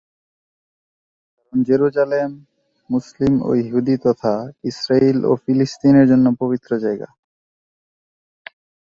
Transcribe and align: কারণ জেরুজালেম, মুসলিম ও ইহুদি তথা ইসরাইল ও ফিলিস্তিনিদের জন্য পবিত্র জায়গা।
কারণ 1.39 1.59
জেরুজালেম, 1.63 2.29
মুসলিম 2.89 3.33
ও 3.41 3.49
ইহুদি 3.55 3.95
তথা 3.97 4.33
ইসরাইল 4.63 5.17
ও 5.25 5.31
ফিলিস্তিনিদের 5.43 6.09
জন্য 6.09 6.25
পবিত্র 6.41 6.71
জায়গা। 6.79 7.07